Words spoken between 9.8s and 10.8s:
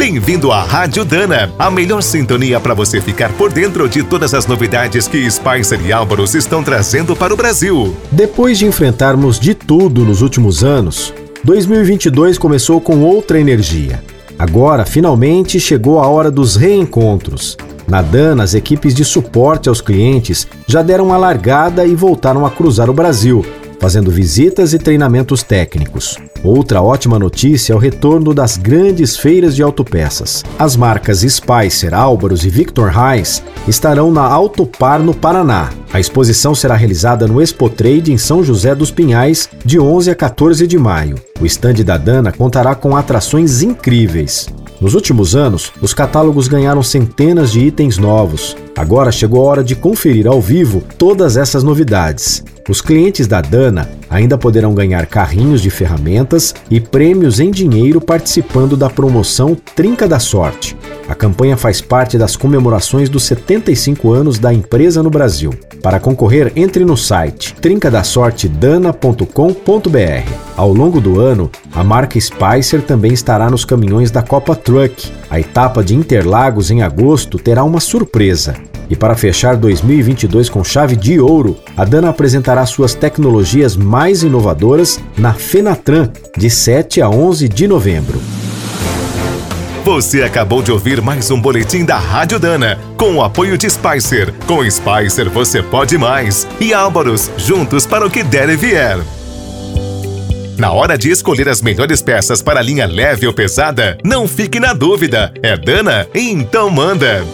nos últimos